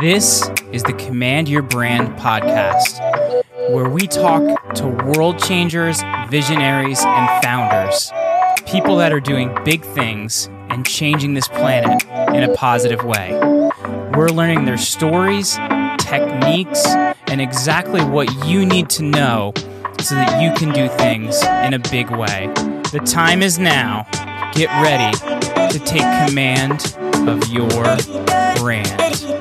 [0.00, 3.00] This is the Command Your Brand podcast,
[3.70, 8.12] where we talk to world changers, visionaries, and founders.
[8.66, 12.02] People that are doing big things and changing this planet
[12.34, 13.32] in a positive way.
[14.14, 15.56] We're learning their stories,
[15.98, 16.84] techniques,
[17.28, 19.54] and exactly what you need to know
[20.00, 22.48] so that you can do things in a big way.
[22.92, 24.06] The time is now.
[24.52, 25.16] Get ready
[25.70, 26.96] to take command
[27.28, 27.96] of your
[28.58, 29.35] brand.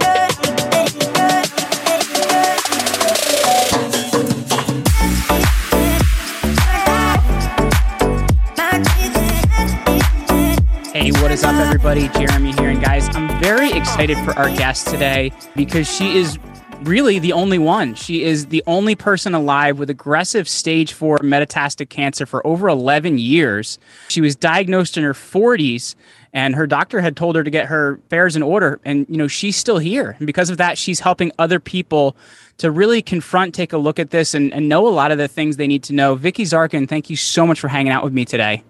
[11.45, 12.07] Up, everybody?
[12.09, 12.69] Jeremy here.
[12.69, 16.39] And guys, I'm very excited for our guest today because she is
[16.81, 17.93] really the only one.
[17.93, 23.19] She is the only person alive with aggressive stage four metastatic cancer for over 11
[23.19, 23.77] years.
[24.07, 25.93] She was diagnosed in her 40s
[26.33, 29.27] and her doctor had told her to get her affairs in order and you know
[29.27, 32.17] she's still here and because of that she's helping other people
[32.57, 35.30] to really confront take a look at this and, and know a lot of the
[35.30, 38.11] things they need to know vicky zarkin thank you so much for hanging out with
[38.11, 38.61] me today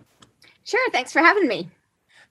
[0.63, 1.67] sure thanks for having me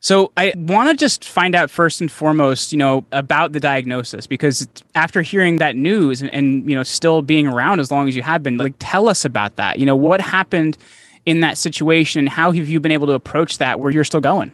[0.05, 4.27] so I want to just find out first and foremost, you know, about the diagnosis
[4.27, 8.15] because after hearing that news and, and, you know still being around as long as
[8.15, 9.79] you have been, like tell us about that.
[9.79, 10.77] You know, what happened
[11.25, 12.27] in that situation?
[12.27, 14.53] How have you been able to approach that where you're still going?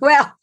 [0.00, 0.36] Well,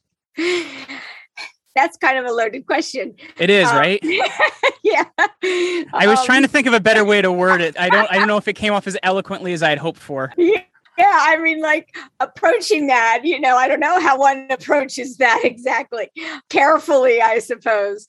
[1.75, 3.15] that's kind of a loaded question.
[3.37, 3.99] It is, um, right?
[4.81, 5.03] yeah.
[5.19, 7.77] I was um, trying to think of a better way to word it.
[7.77, 9.99] I don't I don't know if it came off as eloquently as I had hoped
[9.99, 10.31] for.
[10.37, 10.61] Yeah
[11.01, 15.41] yeah, I mean, like approaching that, you know, I don't know how one approaches that
[15.43, 16.11] exactly.
[16.49, 18.07] Carefully, I suppose.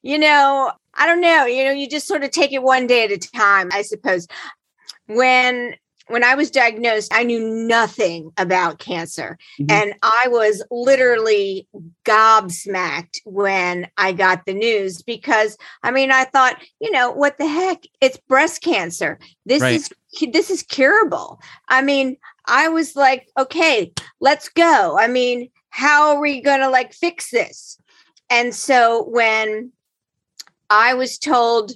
[0.00, 1.44] You know, I don't know.
[1.44, 4.26] You know, you just sort of take it one day at a time, I suppose.
[5.08, 5.74] When
[6.10, 9.38] when I was diagnosed, I knew nothing about cancer.
[9.60, 9.70] Mm-hmm.
[9.70, 11.66] And I was literally
[12.04, 17.46] gobsmacked when I got the news because I mean, I thought, you know, what the
[17.46, 17.84] heck?
[18.00, 19.18] It's breast cancer.
[19.46, 19.74] This right.
[19.74, 19.90] is
[20.32, 21.40] this is curable.
[21.68, 22.16] I mean,
[22.46, 24.98] I was like, okay, let's go.
[24.98, 27.78] I mean, how are we going to like fix this?
[28.28, 29.72] And so when
[30.68, 31.72] I was told,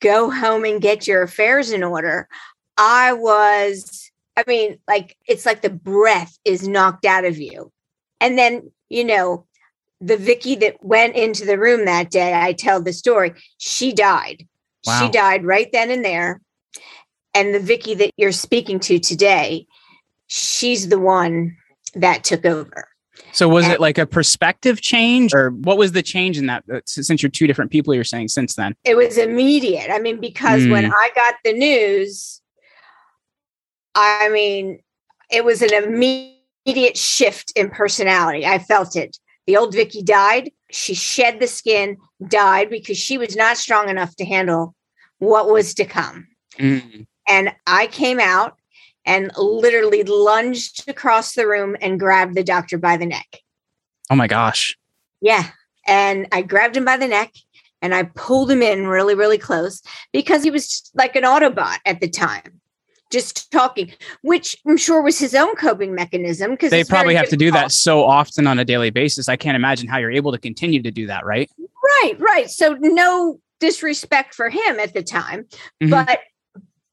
[0.00, 2.28] go home and get your affairs in order,
[2.78, 7.72] I was, I mean, like, it's like the breath is knocked out of you.
[8.20, 9.44] And then, you know,
[10.00, 14.46] the Vicky that went into the room that day, I tell the story, she died.
[14.86, 15.00] Wow.
[15.00, 16.40] She died right then and there
[17.38, 19.66] and the Vicky that you're speaking to today,
[20.26, 21.56] she's the one
[21.94, 22.88] that took over.
[23.32, 26.64] So was and, it like a perspective change or what was the change in that
[26.72, 28.74] uh, since you're two different people you're saying since then?
[28.84, 29.90] It was immediate.
[29.90, 30.72] I mean because mm.
[30.72, 30.92] when hmm.
[30.92, 32.40] I got the news
[33.94, 34.80] I mean
[35.30, 38.46] it was an immediate shift in personality.
[38.46, 39.18] I felt it.
[39.46, 40.50] The old Vicky died.
[40.70, 41.96] She shed the skin,
[42.28, 44.74] died because she was not strong enough to handle
[45.18, 46.28] what was to come.
[46.58, 47.06] Mm.
[47.28, 48.56] And I came out
[49.04, 53.38] and literally lunged across the room and grabbed the doctor by the neck.
[54.10, 54.76] Oh my gosh.
[55.20, 55.48] Yeah.
[55.86, 57.32] And I grabbed him by the neck
[57.80, 59.82] and I pulled him in really, really close
[60.12, 62.60] because he was like an Autobot at the time,
[63.10, 63.92] just talking,
[64.22, 66.52] which I'm sure was his own coping mechanism.
[66.52, 69.28] Because they probably have to do that so often on a daily basis.
[69.28, 71.50] I can't imagine how you're able to continue to do that, right?
[72.02, 72.50] Right, right.
[72.50, 75.46] So, no disrespect for him at the time,
[75.82, 75.90] mm-hmm.
[75.90, 76.20] but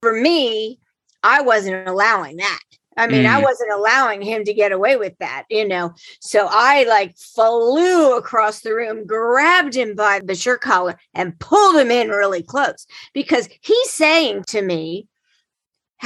[0.01, 0.79] for me,
[1.23, 2.59] I wasn't allowing that.
[2.97, 3.29] I mean, mm.
[3.29, 5.93] I wasn't allowing him to get away with that, you know.
[6.21, 11.75] So I like flew across the room, grabbed him by the shirt collar, and pulled
[11.75, 15.07] him in really close because he's saying to me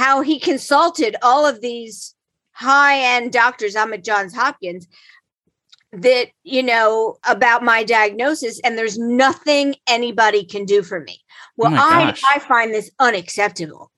[0.00, 2.14] how he consulted all of these
[2.52, 3.76] high end doctors.
[3.76, 4.88] I'm at Johns Hopkins
[5.92, 11.20] that, you know, about my diagnosis, and there's nothing anybody can do for me.
[11.58, 13.92] Well, oh I, I find this unacceptable.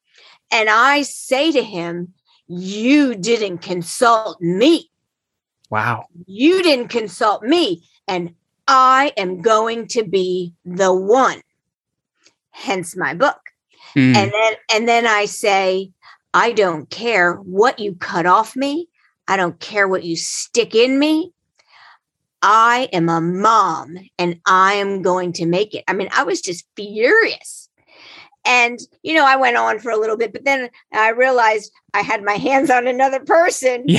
[0.50, 2.14] And I say to him,
[2.48, 4.90] You didn't consult me.
[5.70, 6.06] Wow.
[6.26, 7.84] You didn't consult me.
[8.08, 8.34] And
[8.66, 11.42] I am going to be the one.
[12.50, 13.38] Hence my book.
[13.96, 14.16] Mm.
[14.16, 15.90] And then and then I say,
[16.34, 18.88] I don't care what you cut off me.
[19.28, 21.32] I don't care what you stick in me.
[22.42, 25.84] I am a mom and I am going to make it.
[25.86, 27.68] I mean, I was just furious.
[28.44, 32.00] And, you know, I went on for a little bit, but then I realized I
[32.00, 33.84] had my hands on another person.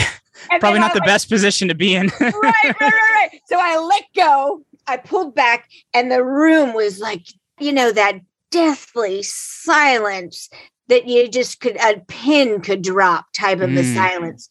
[0.49, 0.59] Yeah.
[0.59, 2.07] Probably not I the went, best position to be in.
[2.19, 3.29] right, right, right, right.
[3.45, 7.21] So I let go, I pulled back, and the room was like,
[7.59, 8.19] you know, that
[8.49, 10.49] deathly silence
[10.87, 13.75] that you just could, a pin could drop type of mm.
[13.75, 14.49] the silence.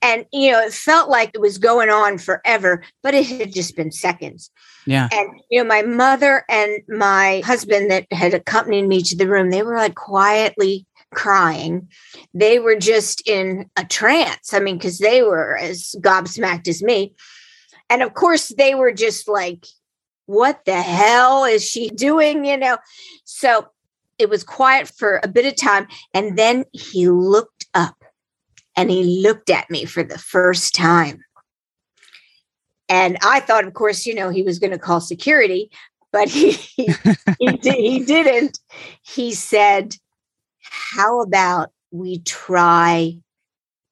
[0.00, 3.76] And, you know, it felt like it was going on forever, but it had just
[3.76, 4.50] been seconds.
[4.86, 5.08] Yeah.
[5.12, 9.50] And, you know, my mother and my husband that had accompanied me to the room,
[9.50, 11.88] they were like quietly crying.
[12.32, 14.54] They were just in a trance.
[14.54, 17.14] I mean, because they were as gobsmacked as me.
[17.90, 19.66] And of course, they were just like,
[20.26, 22.44] what the hell is she doing?
[22.44, 22.78] You know?
[23.24, 23.68] So
[24.18, 25.86] it was quiet for a bit of time.
[26.12, 28.04] And then he looked up
[28.76, 31.24] and he looked at me for the first time.
[32.88, 35.70] And I thought, of course, you know, he was going to call security,
[36.12, 36.94] but he, he,
[37.38, 38.58] he, didn't.
[39.02, 39.94] He said,
[40.62, 43.18] How about we try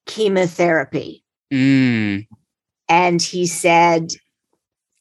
[0.07, 1.25] chemotherapy?
[1.53, 2.27] Mm.
[2.89, 4.13] And he said,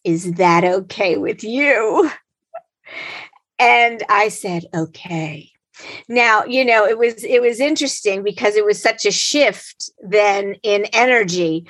[0.03, 2.11] Is that okay with you?
[3.59, 5.51] And I said, Okay.
[6.07, 10.55] Now, you know, it was it was interesting because it was such a shift then
[10.63, 11.67] in energy.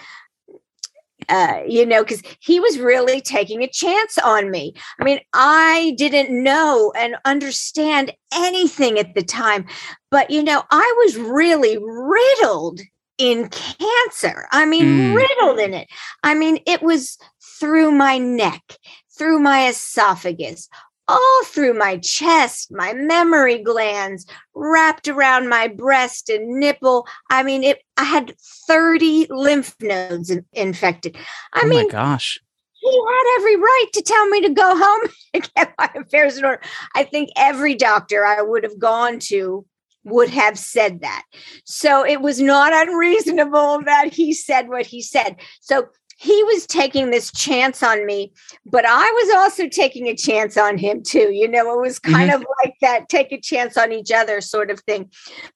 [1.28, 4.76] Uh, you know, because he was really taking a chance on me.
[5.00, 9.66] I mean, I didn't know and understand anything at the time,
[10.12, 12.80] but you know, I was really riddled
[13.18, 14.46] in cancer.
[14.52, 15.16] I mean, Mm.
[15.16, 15.88] riddled in it.
[16.22, 17.18] I mean, it was
[17.60, 18.78] through my neck,
[19.18, 20.70] through my esophagus,
[21.08, 27.08] all through my chest, my mammary glands, wrapped around my breast and nipple.
[27.30, 28.36] I mean, it I had
[28.68, 31.16] 30 lymph nodes in- infected.
[31.54, 32.40] I oh mean, my gosh.
[32.74, 36.46] he had every right to tell me to go home and get my affairs in
[36.46, 36.62] order.
[36.96, 39.66] I think every doctor I would have gone to
[40.06, 41.24] would have said that.
[41.66, 45.36] So it was not unreasonable that he said what he said.
[45.62, 45.88] So
[46.18, 48.32] he was taking this chance on me,
[48.66, 51.34] but I was also taking a chance on him too.
[51.34, 52.42] You know, it was kind mm-hmm.
[52.42, 55.12] of like that take a chance on each other sort of thing.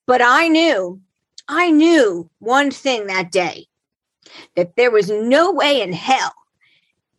[0.05, 0.99] But I knew,
[1.47, 3.67] I knew one thing that day
[4.55, 6.33] that there was no way in hell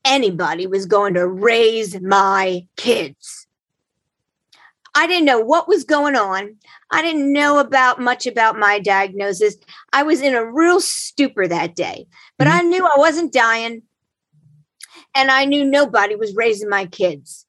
[0.04, 3.46] anybody was going to raise my kids.
[4.94, 6.56] I didn't know what was going on.
[6.90, 9.56] I didn't know about much about my diagnosis.
[9.92, 12.06] I was in a real stupor that day,
[12.38, 12.52] but Mhm.
[12.52, 13.82] I knew I wasn't dying
[15.14, 17.46] and I knew nobody was raising my kids.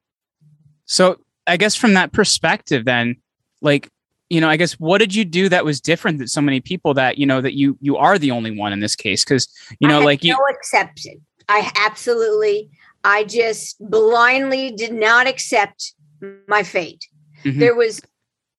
[0.85, 1.17] So
[1.47, 3.15] I guess from that perspective, then,
[3.61, 3.89] like,
[4.29, 6.93] you know, I guess what did you do that was different than so many people
[6.93, 9.25] that you know that you you are the only one in this case?
[9.25, 9.47] Because
[9.79, 11.21] you know, like you, no exception.
[11.49, 12.69] I absolutely,
[13.03, 15.93] I just blindly did not accept
[16.47, 17.07] my fate.
[17.43, 17.59] Mhm.
[17.59, 18.01] There was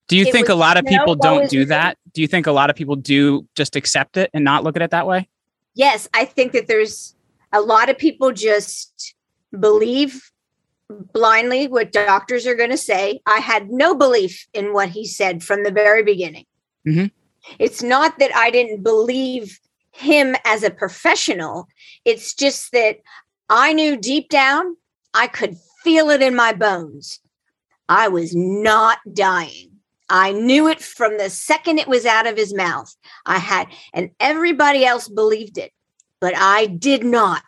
[0.08, 1.96] do you think a lot of no people don't do that?
[2.12, 4.82] Do you think a lot of people do just accept it and not look at
[4.82, 5.28] it that way?
[5.74, 7.14] yes, I think that there's
[7.52, 9.14] a lot of people just
[9.58, 10.30] believe
[11.12, 13.20] blindly what doctors are going to say.
[13.26, 16.44] I had no belief in what he said from the very beginning.
[16.86, 17.10] Mhm.
[17.58, 19.58] It's not that I didn't believe
[19.92, 21.68] him as a professional,
[22.04, 22.98] it's just that
[23.48, 24.76] I knew deep down,
[25.12, 27.20] I could feel it in my bones.
[27.88, 29.70] I was not dying.
[30.08, 32.94] I knew it from the second it was out of his mouth.
[33.24, 35.72] I had, and everybody else believed it,
[36.20, 37.42] but I did not.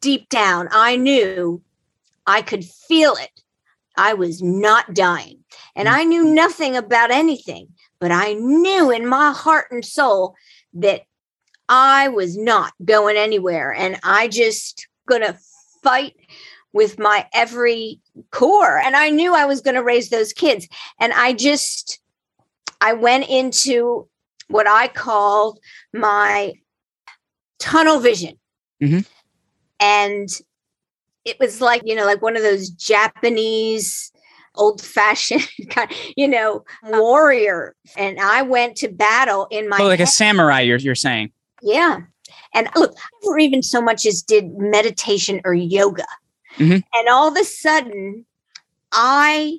[0.00, 1.62] Deep down, I knew
[2.26, 3.42] I could feel it.
[3.98, 5.44] I was not dying.
[5.74, 6.34] And I knew mm-hmm.
[6.34, 7.68] nothing about anything,
[8.00, 10.34] but I knew in my heart and soul
[10.74, 11.02] that
[11.68, 13.74] I was not going anywhere.
[13.74, 15.38] And I just gonna
[15.82, 16.16] fight
[16.76, 17.98] with my every
[18.30, 18.78] core.
[18.78, 20.68] And I knew I was gonna raise those kids.
[21.00, 22.00] And I just
[22.82, 24.06] I went into
[24.48, 25.58] what I called
[25.94, 26.52] my
[27.58, 28.38] tunnel vision.
[28.82, 29.06] Mhm.
[29.80, 30.28] And
[31.24, 34.12] it was like, you know, like one of those Japanese
[34.54, 37.74] old fashioned kind, you know, warrior.
[37.96, 41.32] And I went to battle in my Oh, like a samurai, you're you're saying.
[41.62, 42.00] Yeah.
[42.52, 46.04] And look, I never even so much as did meditation or yoga.
[46.58, 46.82] Mhm.
[46.94, 48.26] And all of a sudden,
[48.92, 49.58] I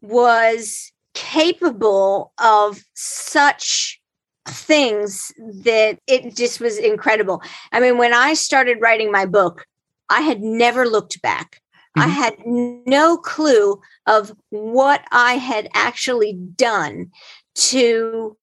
[0.00, 4.00] was capable of such
[4.46, 7.40] things that it just was incredible.
[7.72, 9.66] I mean, when I started writing my book,
[10.10, 11.62] I had never looked back.
[11.96, 12.10] I Mhm.
[12.10, 17.10] had no clue of what I had actually done
[17.54, 18.36] to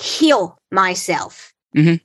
[0.00, 1.52] heal myself.
[1.74, 2.00] Mhm.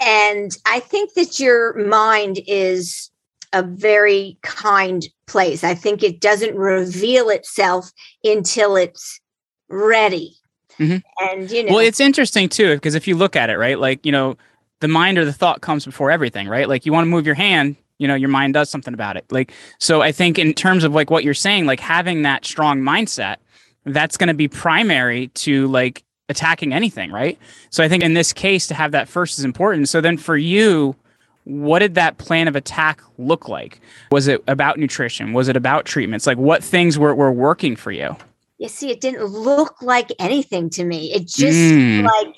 [0.00, 3.10] And I think that your mind is
[3.52, 5.62] a very kind place.
[5.64, 7.92] I think it doesn't reveal itself
[8.24, 9.20] until it's
[9.68, 10.34] ready.
[10.78, 11.02] Mhm.
[11.20, 14.04] And, you know, Well, it's interesting too, because if you look at it, right, like,
[14.06, 14.36] you know,
[14.80, 16.68] the mind or the thought comes before everything, right?
[16.68, 19.24] Like you want to move your hand, you know, your mind does something about it.
[19.30, 22.80] Like, so I think in terms of like what you're saying, like having that strong
[22.80, 23.36] mindset,
[23.84, 27.38] that's going to be primary to like attacking anything, right?
[27.70, 29.88] So I think in this case, to have that first is important.
[29.88, 30.96] So then for you,
[31.44, 33.80] what did that plan of attack look like?
[34.10, 35.32] Was it about nutrition?
[35.32, 36.26] Was it about treatments?
[36.26, 38.16] Like what things were, were working for you?
[38.58, 41.12] You see, it didn't look like anything to me.
[41.12, 42.04] It just mm.
[42.04, 42.36] like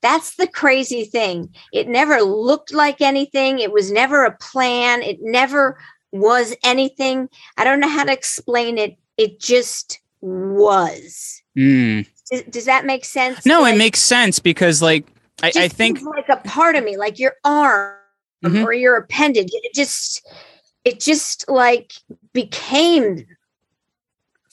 [0.00, 1.54] that's the crazy thing.
[1.70, 3.58] It never looked like anything.
[3.58, 5.02] It was never a plan.
[5.02, 5.78] It never
[6.12, 7.28] was anything.
[7.58, 8.96] I don't know how to explain it.
[9.18, 11.42] It just was.
[11.58, 12.06] Mm.
[12.30, 13.44] Does, does, that make sense?
[13.44, 15.06] No, like, it makes sense because, like,
[15.42, 17.96] I, I think like a part of me, like your arm
[18.44, 18.64] mm-hmm.
[18.64, 20.26] or your appendage, it just,
[20.84, 21.92] it just like
[22.32, 23.26] became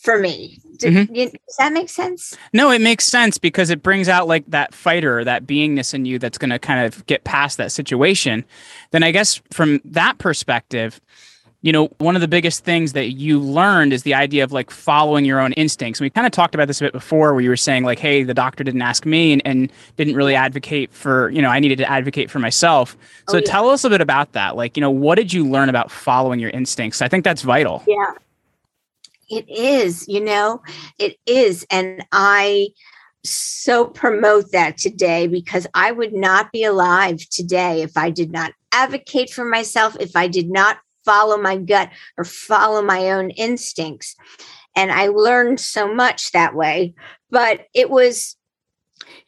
[0.04, 0.60] for me.
[0.80, 1.16] mm-hmm.
[1.16, 2.38] you, does that make sense?
[2.52, 6.20] No, it makes sense because it brings out like that fighter, that beingness in you
[6.20, 8.44] that's going to kind of get past that situation.
[8.92, 11.00] Then I guess from that perspective,
[11.64, 14.70] you know, one of the biggest things that you learned is the idea of like
[14.70, 16.00] following your own instincts.
[16.00, 18.00] And we kind of talked about this a bit before where you were saying like,
[18.00, 21.62] hey, the doctor didn't ask me and, and didn't really advocate for, you know, I
[21.62, 22.98] needed to advocate for myself.
[23.30, 23.50] So oh, yeah.
[23.50, 24.58] tell us a bit about that.
[24.58, 27.02] Like, you know, what did you learn about following your instincts?
[27.02, 27.82] I think that's vital.
[27.88, 28.12] Yeah.
[29.30, 30.62] It is, you know,
[31.00, 31.66] it is.
[31.72, 32.68] And I
[33.24, 38.52] so promote that today because I would not be alive today if I did not
[38.74, 44.16] advocate for myself, if I did not follow my gut or follow my own instincts.
[44.76, 46.94] And I learned so much that way.
[47.30, 48.36] But it was,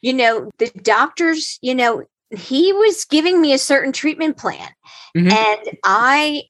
[0.00, 4.68] you know, the doctors, you know, he was giving me a certain treatment plan.
[5.16, 5.30] Mm-hmm.
[5.30, 6.42] And I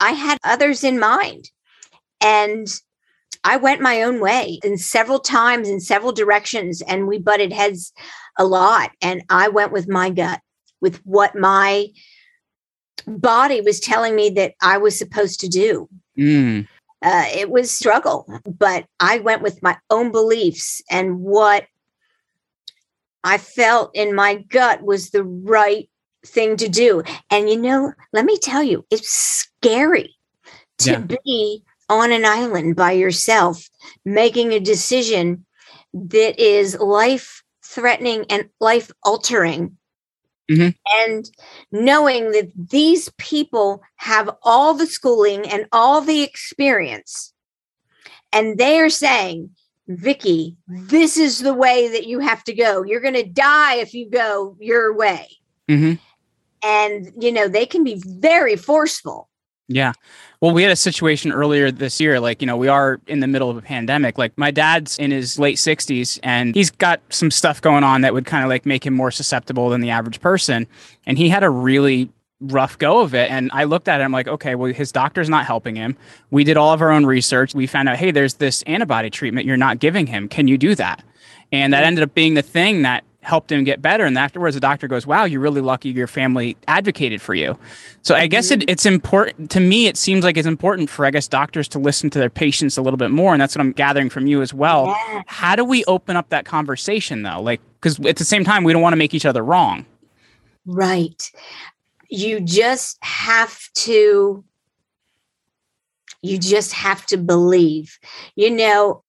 [0.00, 1.50] I had others in mind.
[2.20, 2.68] And
[3.44, 7.92] I went my own way in several times in several directions and we butted heads
[8.38, 10.40] a lot and I went with my gut
[10.80, 11.88] with what my
[13.06, 15.88] body was telling me that I was supposed to do.
[16.18, 16.68] Mm.
[17.02, 21.66] Uh, it was struggle, but I went with my own beliefs and what
[23.24, 25.88] I felt in my gut was the right
[26.24, 27.02] thing to do.
[27.30, 30.14] And you know, let me tell you, it's scary
[30.78, 31.16] to yeah.
[31.24, 33.68] be on an island by yourself,
[34.04, 35.44] making a decision
[35.92, 39.76] that is life threatening and life altering
[40.50, 40.70] Mm-hmm.
[41.00, 41.30] And
[41.70, 47.32] knowing that these people have all the schooling and all the experience,
[48.32, 49.50] and they are saying,
[49.88, 52.82] Vicki, this is the way that you have to go.
[52.82, 55.28] You're going to die if you go your way.
[55.68, 55.94] Mm-hmm.
[56.64, 59.28] And, you know, they can be very forceful.
[59.74, 59.92] Yeah.
[60.40, 62.18] Well, we had a situation earlier this year.
[62.18, 64.18] Like, you know, we are in the middle of a pandemic.
[64.18, 68.12] Like, my dad's in his late 60s and he's got some stuff going on that
[68.12, 70.66] would kind of like make him more susceptible than the average person.
[71.06, 72.10] And he had a really
[72.40, 73.30] rough go of it.
[73.30, 75.96] And I looked at it, I'm like, okay, well, his doctor's not helping him.
[76.30, 77.54] We did all of our own research.
[77.54, 80.28] We found out, hey, there's this antibody treatment you're not giving him.
[80.28, 81.04] Can you do that?
[81.52, 81.86] And that mm.
[81.86, 84.04] ended up being the thing that helped him get better.
[84.04, 87.56] And afterwards, the doctor goes, Wow, you're really lucky your family advocated for you.
[88.02, 88.68] So I guess it, mm-hmm.
[88.68, 89.86] it's important to me.
[89.86, 92.82] It seems like it's important for, I guess, doctors to listen to their patients a
[92.82, 93.32] little bit more.
[93.32, 94.86] And that's what I'm gathering from you as well.
[94.86, 95.22] Yeah.
[95.26, 97.40] How do we open up that conversation though?
[97.40, 99.86] Like, because at the same time, we don't want to make each other wrong.
[100.66, 101.30] Right.
[102.08, 104.44] You just have to.
[106.24, 107.98] You just have to believe.
[108.36, 109.02] You know,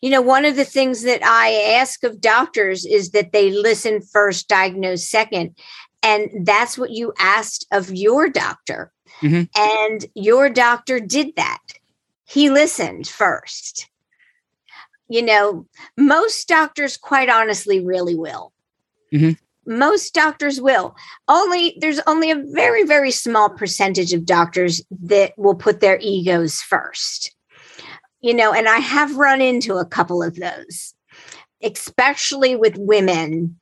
[0.00, 4.00] you know, one of the things that I ask of doctors is that they listen
[4.00, 5.56] first, diagnose second.
[6.02, 8.92] And that's what you asked of your doctor.
[9.20, 9.42] Mm-hmm.
[9.56, 11.58] And your doctor did that.
[12.24, 13.88] He listened first.
[15.08, 18.52] You know, most doctors, quite honestly, really will.
[19.12, 19.32] Mm-hmm
[19.68, 20.96] most doctors will
[21.28, 26.62] only there's only a very very small percentage of doctors that will put their egos
[26.62, 27.36] first
[28.20, 30.94] you know, and I have run into a couple of those,
[31.62, 33.58] especially with women.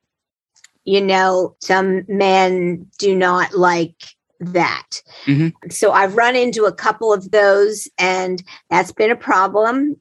[0.84, 3.96] You know, some men do not like
[4.38, 5.02] that.
[5.24, 5.70] Mm-hmm.
[5.70, 9.96] So I've run into a couple of those, and that's been a problem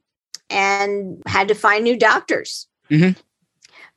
[0.50, 2.68] and had to find new doctors.
[2.92, 3.20] Mm-hmm.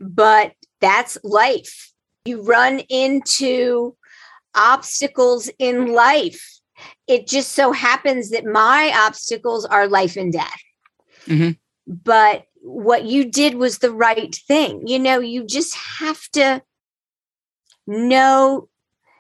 [0.01, 1.93] But that's life.
[2.25, 3.97] You run into
[4.55, 6.58] obstacles in life
[7.07, 10.63] it just so happens that my obstacles are life and death.
[11.27, 11.53] Mm-hmm.
[11.87, 14.87] But what you did was the right thing.
[14.87, 16.63] You know, you just have to
[17.87, 18.69] know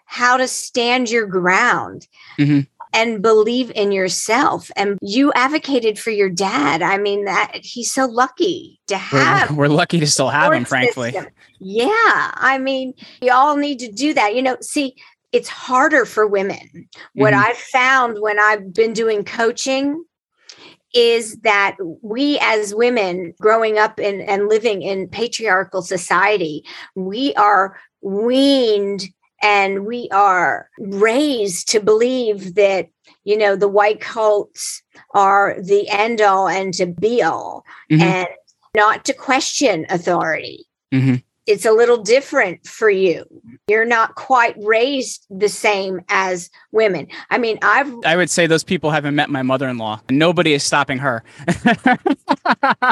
[0.05, 2.07] how to stand your ground.
[2.39, 2.61] Mm-hmm.
[2.95, 4.71] And believe in yourself.
[4.75, 6.81] And you advocated for your dad.
[6.81, 9.51] I mean, that he's so lucky to have.
[9.51, 11.13] We're, we're lucky to still have him, frankly.
[11.13, 11.31] System.
[11.61, 11.87] Yeah.
[11.93, 14.35] I mean, you all need to do that.
[14.35, 14.97] You know, see,
[15.33, 16.89] it's harder for women.
[17.15, 17.45] What mm-hmm.
[17.45, 20.05] I've found when I've been doing coaching
[20.95, 27.79] is that we as women growing up in, and living in patriarchal society, we are
[28.01, 29.05] weaned
[29.43, 32.89] and we are raised to believe that
[33.25, 34.83] you know the white coats
[35.15, 38.03] are the end all and to be all mm-hmm.
[38.03, 38.29] and
[38.75, 41.17] not to question authority mm-hmm.
[41.49, 43.25] It's a little different for you.
[43.69, 47.09] You're not quite raised the same as women.
[47.31, 50.03] I mean i've i would say those people haven't met my mother-in-law.
[50.11, 51.25] Nobody is stopping her.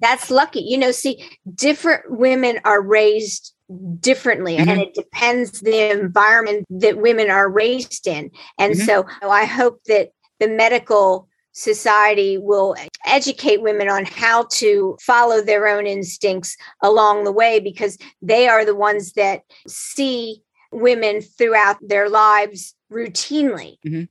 [0.00, 0.60] That's lucky.
[0.60, 1.22] You know see
[1.54, 3.54] different women are raised
[4.00, 4.68] differently mm-hmm.
[4.68, 8.30] and it depends the environment that women are raised in.
[8.58, 8.86] And mm-hmm.
[8.86, 15.68] so i hope that the medical society will educate women on how to follow their
[15.68, 22.08] own instincts along the way because they are the ones that see women throughout their
[22.08, 24.04] lives routinely mm-hmm.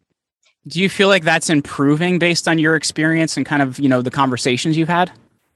[0.68, 4.02] do you feel like that's improving based on your experience and kind of you know
[4.02, 5.12] the conversations you've had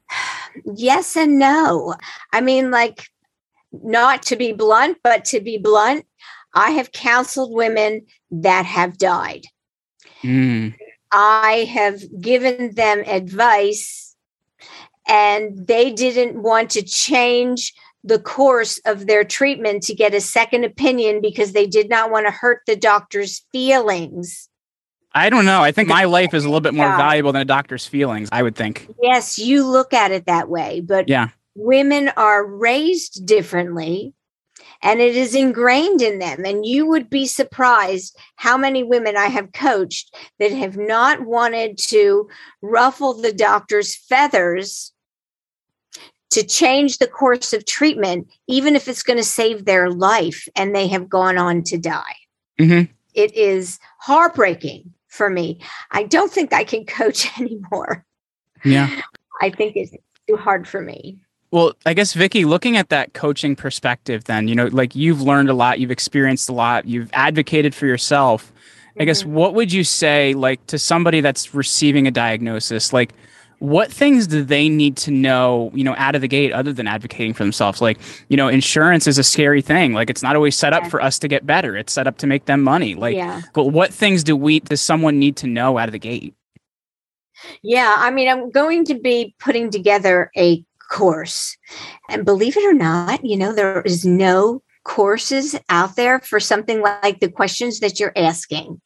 [0.76, 1.94] yes and no
[2.34, 3.08] i mean like
[3.84, 6.06] not to be blunt, but to be blunt,
[6.54, 9.46] I have counseled women that have died.
[10.24, 10.76] Mm.
[11.12, 14.16] I have given them advice,
[15.08, 20.64] and they didn't want to change the course of their treatment to get a second
[20.64, 24.48] opinion because they did not want to hurt the doctor's feelings.
[25.14, 25.62] I don't know.
[25.62, 26.98] I think my life is a little bit more yeah.
[26.98, 28.90] valuable than a doctor's feelings, I would think.
[29.02, 34.14] Yes, you look at it that way, but yeah women are raised differently
[34.86, 36.46] and it is ingrained in them.
[36.46, 41.80] And you would be surprised how many women I have coached that have not wanted
[41.90, 42.30] to
[42.62, 44.94] ruffle the doctor's feathers
[46.30, 50.76] to change the course of treatment, even if it's going to save their life, and
[50.76, 52.16] they have gone on to die.
[52.60, 52.92] Mm-hmm.
[53.16, 55.62] It is heartbreaking for me.
[55.92, 58.06] I don't think I can coach anymore.
[58.64, 59.02] Yeah.
[59.42, 59.96] I think it's
[60.28, 61.20] too hard for me.
[61.52, 65.50] Well, I guess Vicki, looking at that coaching perspective, then you know, like you've learned
[65.50, 68.46] a lot, you've experienced a lot, you've advocated for yourself.
[68.46, 69.02] Mm-hmm.
[69.02, 69.34] I guess mm-hmm.
[69.34, 73.14] what would you say, like, to somebody that's receiving a diagnosis, like?
[73.60, 76.88] What things do they need to know, you know, out of the gate other than
[76.88, 77.80] advocating for themselves?
[77.80, 79.94] Like, you know, insurance is a scary thing.
[79.94, 81.78] Like, it's not always set up for us to get better.
[81.78, 82.96] It's set up to make them money.
[82.96, 83.42] Like, yeah.
[83.54, 86.36] but what things do we, does someone need to know out of the gate?
[87.64, 90.64] Yeah, I mean, I'm going to be putting together a
[90.96, 91.58] course.
[92.10, 96.82] And believe it or not, you know, there is no courses out there for something
[96.82, 98.82] like the questions that you're asking.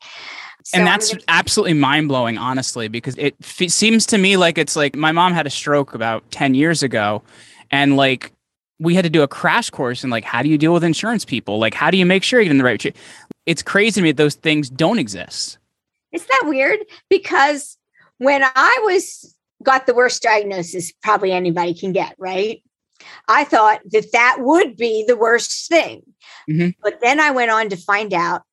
[0.63, 4.57] So and that's gonna- absolutely mind blowing, honestly, because it f- seems to me like
[4.57, 7.21] it's like my mom had a stroke about 10 years ago.
[7.69, 8.31] And like
[8.79, 11.25] we had to do a crash course in like, how do you deal with insurance
[11.25, 11.59] people?
[11.59, 12.95] Like, how do you make sure you get in the right?
[13.45, 15.57] It's crazy to me that those things don't exist.
[16.11, 16.79] Isn't that weird?
[17.09, 17.77] Because
[18.17, 22.63] when I was got the worst diagnosis probably anybody can get, right?
[23.27, 26.01] I thought that that would be the worst thing.
[26.49, 26.69] Mm-hmm.
[26.81, 28.43] But then I went on to find out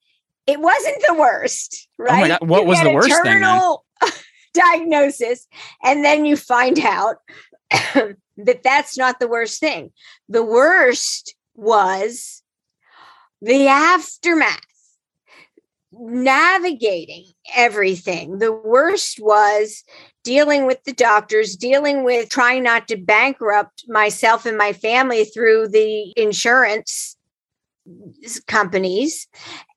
[0.47, 2.11] it wasn't the worst, right?
[2.11, 2.49] Oh my God.
[2.49, 4.13] What you was the worst terminal thing?
[4.55, 5.47] diagnosis.
[5.83, 7.17] And then you find out
[7.71, 9.91] that that's not the worst thing.
[10.29, 12.43] The worst was
[13.43, 14.61] the aftermath,
[15.93, 18.39] navigating everything.
[18.39, 19.85] The worst was
[20.27, 25.69] dealing with the doctors, dealing with trying not to bankrupt myself and my family through
[25.69, 27.17] the insurance
[28.49, 29.29] companies.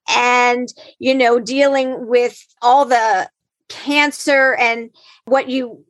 [0.08, 3.30] And you know dealing with all the
[3.68, 4.90] cancer and
[5.26, 5.84] what you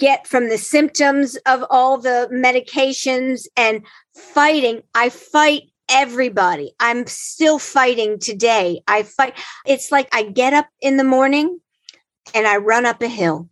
[0.00, 4.82] get from the symptoms of all the medications and fighting.
[4.96, 6.72] I fight everybody.
[6.80, 8.82] I'm still fighting today.
[8.88, 11.60] I fight it's like i get up in the morning
[12.34, 13.48] and i run up a hill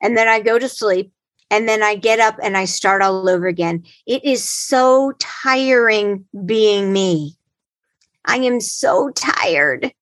[0.00, 1.12] and then I go to sleep
[1.50, 3.84] and then I get up and I start all over again.
[4.06, 7.36] It is so tiring being me.
[8.24, 9.92] I am so tired.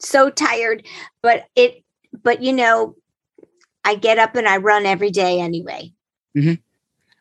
[0.00, 0.86] So tired,
[1.22, 1.82] but it
[2.22, 2.94] but you know,
[3.84, 5.92] I get up and I run every day anyway.
[6.36, 6.54] Mm-hmm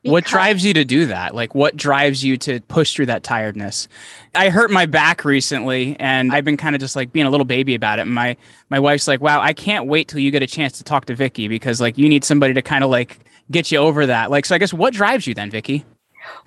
[0.08, 1.36] what drives you to do that?
[1.36, 3.88] Like, what drives you to push through that tiredness?
[4.36, 7.46] I hurt my back recently, and I've been kind of just like being a little
[7.46, 8.04] baby about it.
[8.04, 8.38] And my
[8.70, 11.16] my wife's like, "Wow, I can't wait till you get a chance to talk to
[11.16, 13.20] Vicki because like you need somebody to kind of like
[13.52, 15.86] get you over that." Like, so I guess what drives you then, Vicki?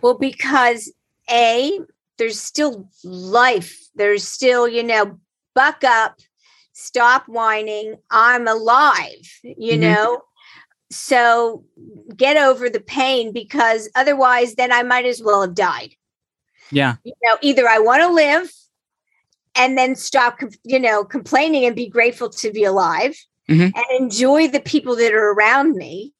[0.02, 0.92] Well, because
[1.30, 1.78] a
[2.18, 3.78] there's still life.
[3.94, 5.18] There's still you know
[5.54, 6.18] buck up,
[6.72, 7.96] stop whining.
[8.10, 9.40] I'm alive.
[9.42, 9.80] You mm-hmm.
[9.80, 10.22] know
[10.90, 11.64] so
[12.16, 15.94] get over the pain because otherwise, then I might as well have died.
[16.70, 16.96] Yeah.
[17.04, 18.52] You know, either I want to live
[19.54, 23.16] and then stop, you know, complaining and be grateful to be alive.
[23.50, 23.76] mm-hmm.
[23.76, 26.12] and enjoy the people that are around me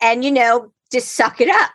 [0.00, 1.72] and, you know, just suck it up.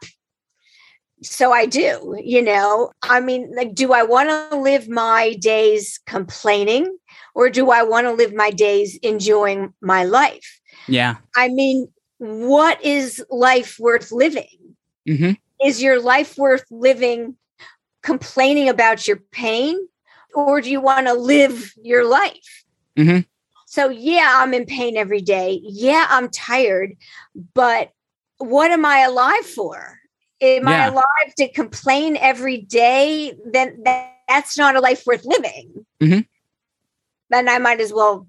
[1.21, 2.91] So I do, you know.
[3.03, 6.97] I mean, like, do I want to live my days complaining
[7.35, 10.59] or do I want to live my days enjoying my life?
[10.87, 11.17] Yeah.
[11.35, 14.75] I mean, what is life worth living?
[15.07, 15.31] Mm-hmm.
[15.65, 17.35] Is your life worth living
[18.01, 19.87] complaining about your pain
[20.33, 22.65] or do you want to live your life?
[22.97, 23.19] Mm-hmm.
[23.65, 25.59] So, yeah, I'm in pain every day.
[25.63, 26.93] Yeah, I'm tired,
[27.53, 27.91] but
[28.37, 29.99] what am I alive for?
[30.41, 30.85] Am yeah.
[30.85, 33.33] I alive to complain every day?
[33.45, 33.83] Then
[34.27, 35.85] that's not a life worth living.
[36.01, 36.19] Mm-hmm.
[37.29, 38.27] Then I might as well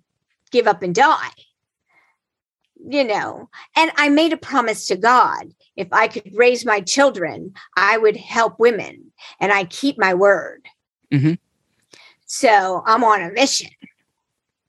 [0.51, 1.31] give up and die.
[2.89, 7.55] You know, and I made a promise to God if I could raise my children,
[7.77, 10.67] I would help women, and I keep my word.
[11.11, 11.35] Mm-hmm.
[12.27, 13.71] So I'm on a mission.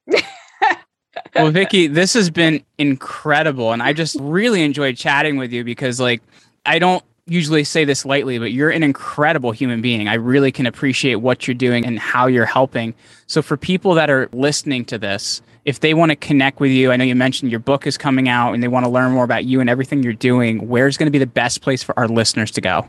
[1.35, 3.73] well, Vicki, this has been incredible.
[3.73, 6.21] And I just really enjoyed chatting with you because, like,
[6.65, 10.07] I don't usually say this lightly, but you're an incredible human being.
[10.07, 12.93] I really can appreciate what you're doing and how you're helping.
[13.27, 16.91] So, for people that are listening to this, if they want to connect with you,
[16.91, 19.23] I know you mentioned your book is coming out and they want to learn more
[19.23, 22.07] about you and everything you're doing, where's going to be the best place for our
[22.07, 22.87] listeners to go?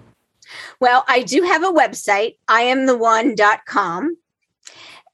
[0.81, 4.17] Well, I do have a website, iamtheone.com,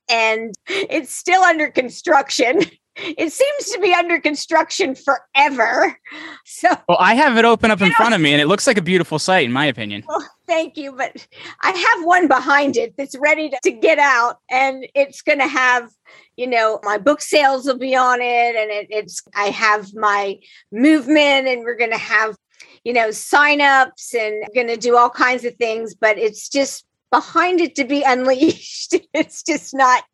[0.09, 2.61] and it's still under construction.
[2.99, 5.97] it seems to be under construction forever.
[6.45, 8.79] So Well, I have it open up in front of me and it looks like
[8.79, 10.05] a beautiful site in my opinion.
[10.09, 11.27] Well, thank you, but
[11.63, 15.47] I have one behind it that's ready to, to get out and it's going to
[15.47, 15.91] have
[16.39, 20.39] you know my book sales will be on it and it, it's i have my
[20.73, 22.37] movement and we're going to have
[22.85, 27.61] you know signups and going to do all kinds of things but it's just behind
[27.61, 30.05] it to be unleashed it's just not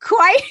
[0.00, 0.42] quite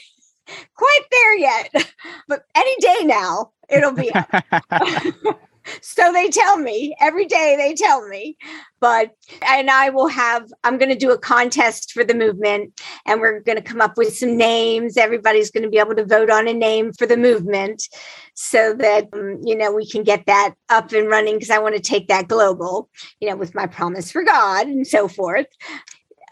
[0.76, 1.88] quite there yet,
[2.28, 4.12] but any day now it'll be
[5.82, 8.36] so they tell me every day they tell me
[8.80, 9.12] but
[9.46, 13.40] and i will have i'm going to do a contest for the movement and we're
[13.40, 14.98] going to come up with some names.
[14.98, 17.84] Everybody's going to be able to vote on a name for the movement
[18.34, 21.76] so that um, you know we can get that up and running because i want
[21.76, 25.48] to take that global you know with my promise for god and so forth.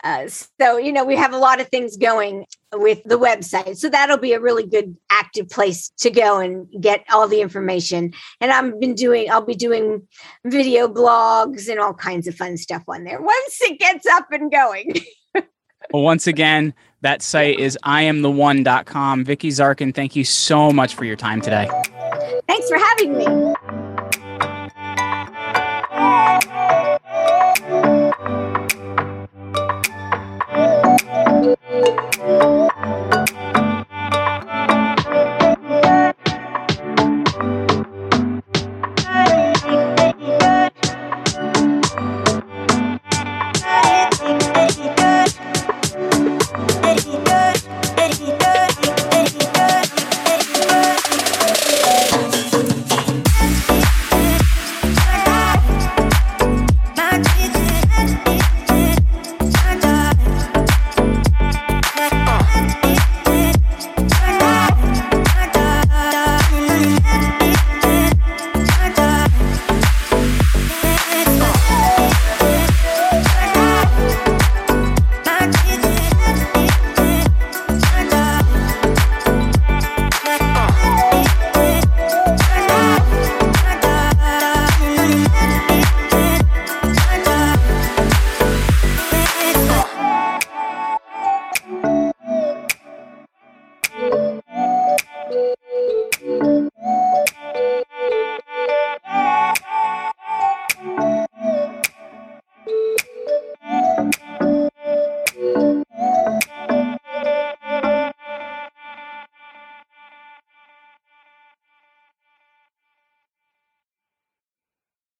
[0.02, 3.78] Uh, so, you know, we have a lot of things going with the website.
[3.78, 8.14] So that'll be a really good active place to go and get all the information.
[8.42, 10.08] And I've been doing, I'll be doing
[10.46, 14.52] video blogs and all kinds of fun stuff on there once it gets up and
[14.52, 14.94] going.
[15.92, 19.26] well, once again, that site is iamtheone.com.
[19.26, 21.70] Vicki Zarkin, thank you so much for your time today.
[22.48, 23.89] Thanks for having me.